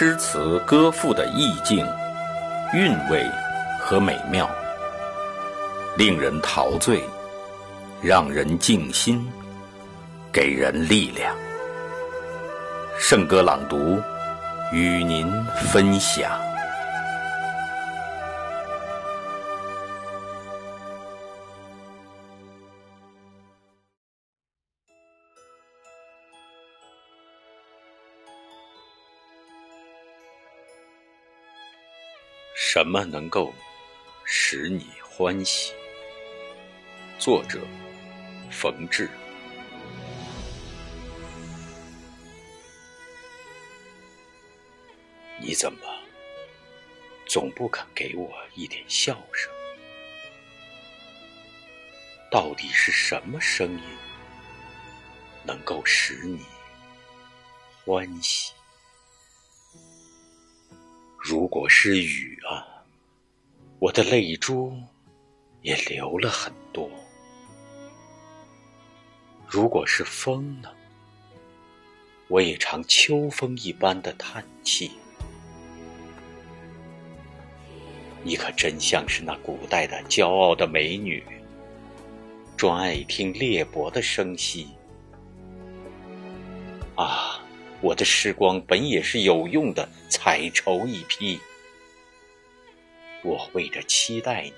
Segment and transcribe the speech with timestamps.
[0.00, 1.84] 诗词歌赋的意境、
[2.72, 3.28] 韵味
[3.80, 4.48] 和美妙，
[5.96, 7.02] 令人陶醉，
[8.00, 9.28] 让人静心，
[10.30, 11.34] 给人力量。
[12.96, 14.00] 圣歌朗读，
[14.70, 16.30] 与您分享。
[32.60, 33.54] 什么能够
[34.24, 35.72] 使你欢喜？
[37.16, 37.60] 作者：
[38.50, 39.08] 冯至。
[45.40, 45.78] 你怎么
[47.26, 49.52] 总不肯给我一点笑声？
[52.28, 53.82] 到底是什么声音
[55.44, 56.44] 能够使你
[57.84, 58.52] 欢喜？
[61.20, 62.57] 如果是雨啊，
[63.80, 64.72] 我的泪珠
[65.62, 66.88] 也流了很多；
[69.46, 70.68] 如果是风呢，
[72.26, 74.90] 我也常秋风一般的叹气。
[78.24, 81.22] 你可真像是那古代的骄傲的美女，
[82.56, 84.66] 专爱听裂帛的声息。
[86.96, 87.40] 啊！
[87.80, 91.38] 我的时光本也是有用的彩绸一批，
[93.22, 94.54] 我为着期待你，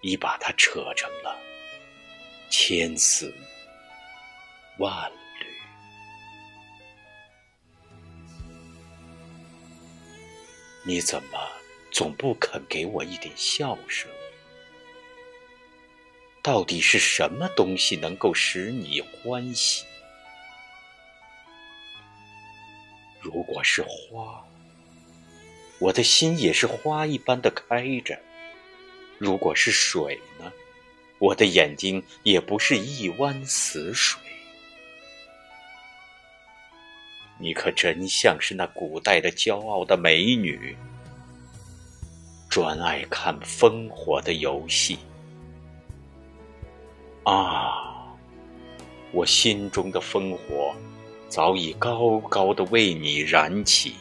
[0.00, 1.38] 已把它扯成了
[2.50, 3.32] 千丝
[4.78, 5.46] 万缕。
[10.84, 11.38] 你怎么
[11.90, 14.10] 总不肯给我一点笑声？
[16.42, 19.84] 到底是什么东西能够使你欢喜？
[23.20, 24.42] 如果是花，
[25.78, 28.16] 我的心也是花一般的开着；
[29.18, 30.52] 如果是水呢，
[31.18, 34.20] 我的眼睛也不是一湾死水。
[37.38, 40.76] 你可真像是那古代的骄傲的美女，
[42.48, 44.98] 专爱看烽火的游戏。
[47.22, 48.16] 啊，
[49.12, 50.74] 我心中的烽火。
[51.28, 53.96] 早已高高的为你燃起，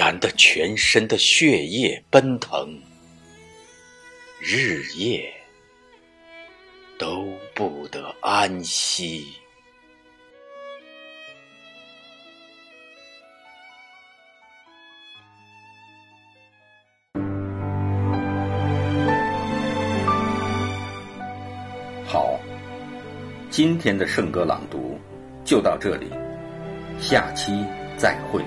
[0.00, 2.80] 燃得全身的血液奔腾，
[4.40, 5.30] 日夜
[6.98, 9.26] 都不得安息。
[22.06, 22.40] 好。
[23.50, 24.98] 今天的圣歌朗读
[25.44, 26.08] 就到这里，
[26.98, 27.52] 下期
[27.98, 28.42] 再会。